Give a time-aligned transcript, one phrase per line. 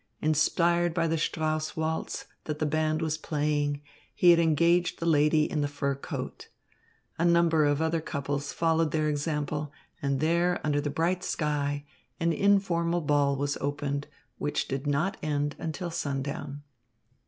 [0.19, 3.83] Inspired by the Strauss waltz that the band was playing
[4.15, 6.49] he had engaged the lady in the fur coat.
[7.19, 11.85] A number of other couples followed their example, and there, under the bright sky,
[12.19, 14.07] an informal ball was opened,
[14.39, 16.63] which did not end until sundown.